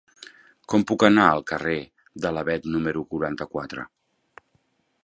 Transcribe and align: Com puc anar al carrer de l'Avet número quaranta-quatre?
Com 0.73 0.85
puc 0.91 1.05
anar 1.09 1.27
al 1.33 1.43
carrer 1.51 1.77
de 2.25 2.33
l'Avet 2.39 2.67
número 2.77 3.05
quaranta-quatre? 3.13 3.87